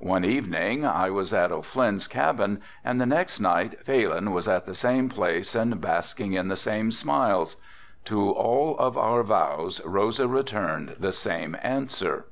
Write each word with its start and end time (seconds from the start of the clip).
One 0.00 0.24
evening 0.24 0.86
I 0.86 1.10
was 1.10 1.34
at 1.34 1.52
O'Flynn's 1.52 2.06
cabin 2.08 2.62
and 2.82 2.98
the 2.98 3.04
next 3.04 3.38
night 3.38 3.78
Phalin 3.84 4.32
was 4.32 4.48
at 4.48 4.64
the 4.64 4.74
same 4.74 5.10
place 5.10 5.54
and 5.54 5.78
basking 5.78 6.32
in 6.32 6.48
the 6.48 6.56
same 6.56 6.90
smiles. 6.90 7.56
To 8.06 8.30
all 8.30 8.78
of 8.78 8.96
our 8.96 9.22
vows 9.22 9.82
Rosa 9.84 10.26
returned 10.26 10.96
the 10.98 11.12
same 11.12 11.54
answer." 11.62 12.24